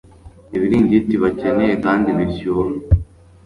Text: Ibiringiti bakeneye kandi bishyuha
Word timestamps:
Ibiringiti 0.55 1.13
bakeneye 1.23 1.73
kandi 1.85 2.09
bishyuha 2.17 2.71